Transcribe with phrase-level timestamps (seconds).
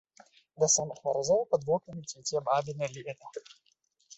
[0.61, 3.27] Да самых маразоў пад вокнамі цвіце бабіна лета.